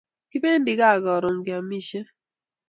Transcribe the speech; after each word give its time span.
Kipendi 0.31 0.71
kaa 0.79 0.97
karun 1.05 1.37
kamishen 1.45 2.05